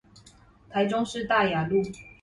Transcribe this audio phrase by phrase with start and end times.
[0.67, 1.83] 台中市大雅路